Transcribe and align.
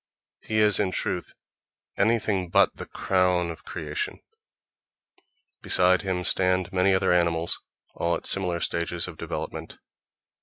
He 0.41 0.57
is, 0.57 0.79
in 0.79 0.89
truth, 0.89 1.31
anything 1.95 2.49
but 2.49 2.75
the 2.75 2.87
crown 2.87 3.51
of 3.51 3.63
creation: 3.63 4.19
beside 5.61 6.01
him 6.01 6.23
stand 6.23 6.73
many 6.73 6.91
other 6.95 7.13
animals, 7.13 7.59
all 7.93 8.15
at 8.15 8.25
similar 8.25 8.61
stages 8.61 9.07
of 9.07 9.17
development.... 9.17 9.77